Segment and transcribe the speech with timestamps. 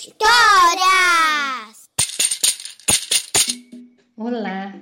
[0.00, 1.90] histórias!
[4.16, 4.74] Olá,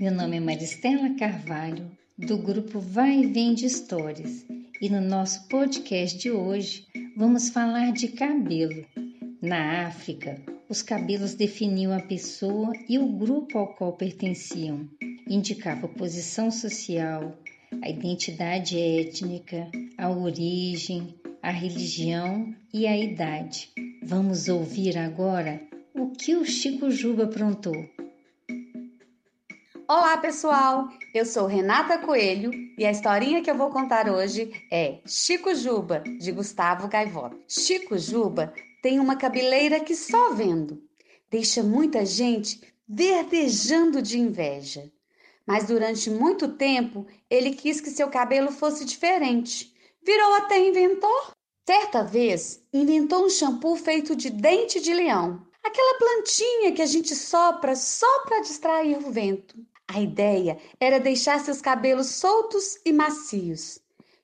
[0.00, 4.46] meu nome é Maristela Carvalho, do grupo Vai e Vem de Histórias,
[4.80, 8.86] e no nosso podcast de hoje vamos falar de cabelo.
[9.42, 10.40] Na África,
[10.70, 14.88] os cabelos definiam a pessoa e o grupo ao qual pertenciam,
[15.28, 17.36] indicava posição social,
[17.82, 23.70] a identidade étnica, a origem, a religião e a idade.
[24.04, 25.60] Vamos ouvir agora
[25.94, 27.88] o que o Chico Juba aprontou.
[29.86, 30.88] Olá, pessoal!
[31.14, 36.00] Eu sou Renata Coelho e a historinha que eu vou contar hoje é Chico Juba,
[36.00, 37.38] de Gustavo Gaivota.
[37.46, 38.52] Chico Juba
[38.82, 40.82] tem uma cabeleira que só vendo
[41.30, 44.90] deixa muita gente verdejando de inveja.
[45.46, 49.72] Mas durante muito tempo ele quis que seu cabelo fosse diferente.
[50.04, 51.31] Virou até inventor.
[51.64, 57.14] Certa vez, inventou um shampoo feito de dente de leão, aquela plantinha que a gente
[57.14, 59.54] sopra só para distrair o vento.
[59.86, 63.78] A ideia era deixar seus cabelos soltos e macios.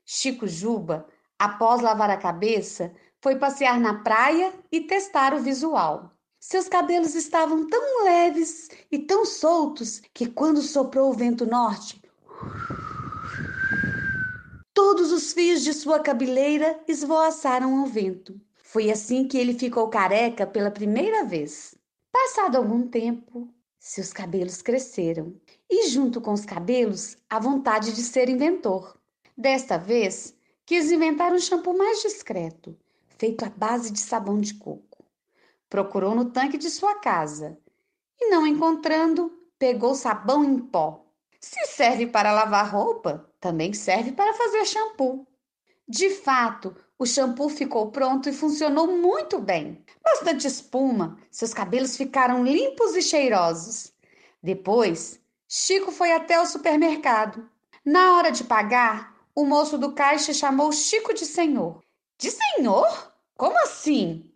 [0.04, 1.06] Chico Juba,
[1.38, 6.10] após lavar a cabeça, foi passear na praia e testar o visual.
[6.40, 12.02] Seus cabelos estavam tão leves e tão soltos que, quando soprou o vento norte,
[14.78, 18.40] todos os fios de sua cabeleira esvoaçaram ao vento.
[18.62, 21.74] Foi assim que ele ficou careca pela primeira vez.
[22.12, 25.34] Passado algum tempo, seus cabelos cresceram
[25.68, 28.96] e, junto com os cabelos, a vontade de ser inventor.
[29.36, 30.32] Desta vez,
[30.64, 32.78] quis inventar um shampoo mais discreto,
[33.18, 35.04] feito à base de sabão de coco.
[35.68, 37.58] Procurou no tanque de sua casa
[38.16, 41.04] e, não encontrando, pegou sabão em pó.
[41.40, 45.26] Se serve para lavar roupa, também serve para fazer shampoo.
[45.88, 49.82] De fato, o shampoo ficou pronto e funcionou muito bem.
[50.04, 53.92] Bastante espuma, seus cabelos ficaram limpos e cheirosos.
[54.42, 57.48] Depois, Chico foi até o supermercado.
[57.84, 61.82] Na hora de pagar, o moço do caixa chamou Chico de senhor.
[62.18, 63.12] De senhor?
[63.36, 64.30] Como assim?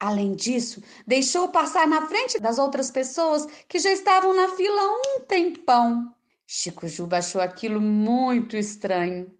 [0.00, 5.20] Além disso, deixou passar na frente das outras pessoas que já estavam na fila um
[5.20, 6.15] tempão.
[6.46, 9.30] Chico Juba achou aquilo muito estranho.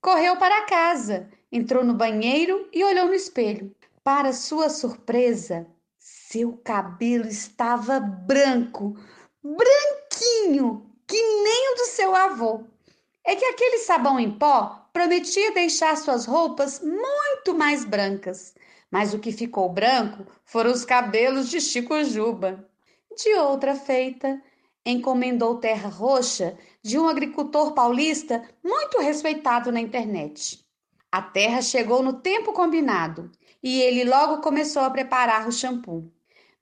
[0.00, 3.72] Correu para casa Entrou no banheiro e olhou no espelho.
[4.02, 5.64] Para sua surpresa,
[5.96, 8.98] seu cabelo estava branco,
[9.40, 12.64] branquinho, que nem o do seu avô.
[13.24, 18.52] É que aquele sabão em pó prometia deixar suas roupas muito mais brancas,
[18.90, 22.68] mas o que ficou branco foram os cabelos de Chico Juba.
[23.16, 24.42] De outra feita,
[24.84, 30.64] encomendou terra roxa de um agricultor paulista muito respeitado na internet.
[31.10, 33.30] A terra chegou no tempo combinado
[33.62, 36.10] e ele logo começou a preparar o shampoo.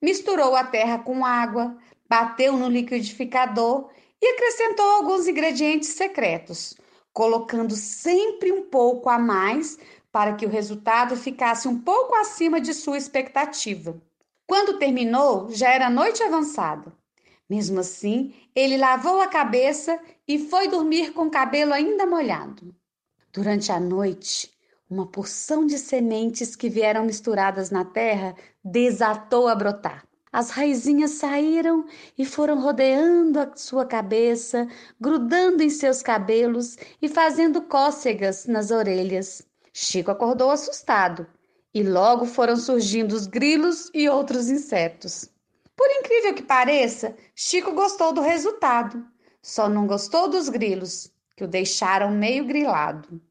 [0.01, 3.89] Misturou a terra com água, bateu no liquidificador
[4.21, 6.75] e acrescentou alguns ingredientes secretos,
[7.11, 9.77] colocando sempre um pouco a mais
[10.11, 13.99] para que o resultado ficasse um pouco acima de sua expectativa.
[14.45, 16.93] Quando terminou, já era noite avançada.
[17.53, 22.75] Mesmo assim, ele lavou a cabeça e foi dormir com o cabelo ainda molhado.
[23.31, 24.51] Durante a noite,
[24.89, 28.33] uma porção de sementes que vieram misturadas na terra
[28.63, 30.03] desatou a brotar.
[30.31, 31.85] As raizinhas saíram
[32.17, 34.67] e foram rodeando a sua cabeça,
[34.99, 39.43] grudando em seus cabelos e fazendo cócegas nas orelhas.
[39.71, 41.27] Chico acordou assustado
[41.71, 45.31] e logo foram surgindo os grilos e outros insetos.
[45.83, 49.05] Por incrível que pareça, Chico gostou do resultado,
[49.41, 53.21] só não gostou dos grilos, que o deixaram meio grilado.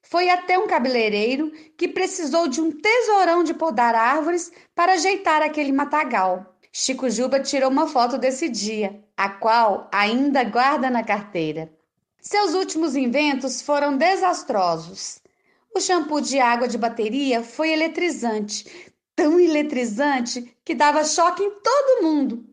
[0.00, 5.70] Foi até um cabeleireiro que precisou de um tesourão de podar árvores para ajeitar aquele
[5.70, 6.56] matagal.
[6.72, 11.70] Chico Juba tirou uma foto desse dia, a qual ainda guarda na carteira.
[12.22, 15.20] Seus últimos inventos foram desastrosos.
[15.76, 18.64] O shampoo de água de bateria foi eletrizante,
[19.18, 22.46] tão eletrizante que dava choque em todo mundo.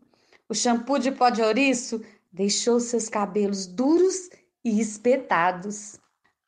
[0.48, 4.28] O shampoo de pó de ouriço deixou seus cabelos duros
[4.64, 5.96] e espetados.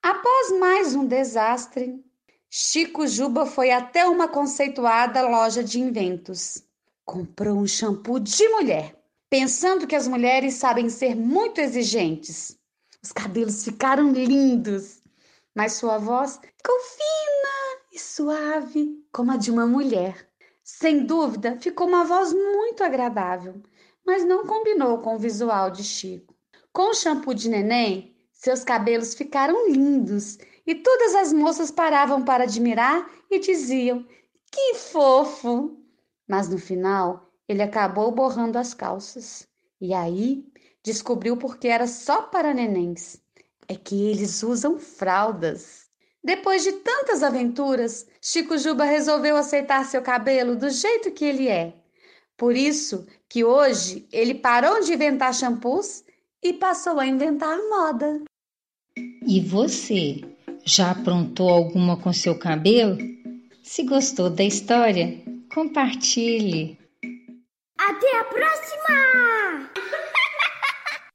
[0.02, 2.04] Após mais um desastre,
[2.50, 6.64] Chico Juba foi até uma conceituada loja de inventos.
[7.04, 8.96] Comprou um shampoo de mulher,
[9.30, 12.58] pensando que as mulheres sabem ser muito exigentes.
[13.00, 15.00] Os cabelos ficaram lindos,
[15.54, 17.17] mas sua voz ficou fina
[18.00, 20.28] suave como a de uma mulher.
[20.62, 23.62] Sem dúvida, ficou uma voz muito agradável,
[24.06, 26.34] mas não combinou com o visual de Chico.
[26.72, 32.44] Com o shampoo de neném, Seus cabelos ficaram lindos e todas as moças paravam para
[32.44, 34.06] admirar e diziam:
[34.48, 35.76] Que fofo!
[36.28, 39.44] Mas no final, ele acabou borrando as calças.
[39.80, 40.46] E aí
[40.84, 43.20] descobriu porque era só para nenéns.
[43.66, 45.87] É que eles usam fraldas.
[46.22, 51.74] Depois de tantas aventuras, Chico Juba resolveu aceitar seu cabelo do jeito que ele é.
[52.36, 56.04] Por isso que hoje ele parou de inventar shampoos
[56.42, 58.22] e passou a inventar moda.
[59.26, 60.22] E você,
[60.64, 62.98] já aprontou alguma com seu cabelo?
[63.62, 65.22] Se gostou da história,
[65.52, 66.78] compartilhe.
[67.78, 69.97] Até a próxima!